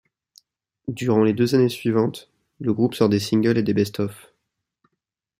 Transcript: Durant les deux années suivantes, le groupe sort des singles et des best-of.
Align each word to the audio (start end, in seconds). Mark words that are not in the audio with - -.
Durant 0.87 1.21
les 1.21 1.33
deux 1.33 1.53
années 1.53 1.69
suivantes, 1.69 2.31
le 2.59 2.73
groupe 2.73 2.95
sort 2.95 3.07
des 3.07 3.19
singles 3.19 3.59
et 3.59 3.61
des 3.61 3.75
best-of. 3.75 4.33